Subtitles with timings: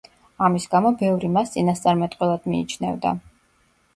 [0.45, 3.15] ამის გამო ბევრი მას წინასწარმეტყველად მიიჩნევდა.